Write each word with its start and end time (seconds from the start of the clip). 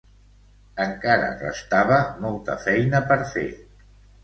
Encara 0.85 1.27
restava 1.43 2.01
molta 2.25 2.59
feina 2.65 3.05
per 3.13 3.21
fer. 3.37 3.49